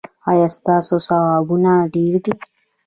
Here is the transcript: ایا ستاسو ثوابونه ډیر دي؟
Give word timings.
ایا 0.29 0.47
ستاسو 0.57 0.95
ثوابونه 1.07 1.71
ډیر 1.93 2.13
دي؟ 2.23 2.33